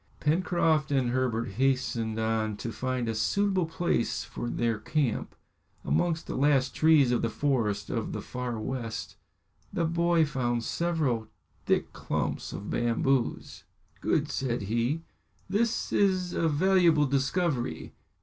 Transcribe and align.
Pencroft 0.19 0.91
and 0.91 1.11
Herbert 1.11 1.47
hastened 1.49 2.17
on 2.17 2.57
to 2.57 2.71
find 2.71 3.07
a 3.07 3.13
suitable 3.13 3.67
place 3.67 4.23
for 4.23 4.49
their 4.49 4.79
camp. 4.79 5.35
Amongst 5.85 6.25
the 6.25 6.35
last 6.35 6.73
trees 6.73 7.11
of 7.11 7.21
the 7.21 7.29
forest 7.29 7.91
of 7.91 8.11
the 8.11 8.21
Far 8.23 8.59
West, 8.59 9.17
the 9.71 9.85
boy 9.85 10.25
found 10.25 10.63
several 10.63 11.27
thick 11.67 11.93
clumps 11.93 12.51
of 12.51 12.71
bamboos. 12.71 13.63
"Good," 13.99 14.31
said 14.31 14.63
he; 14.63 15.03
"this 15.47 15.93
is 15.93 16.33
a 16.33 16.49
valuable 16.49 17.05
discovery." 17.05 17.93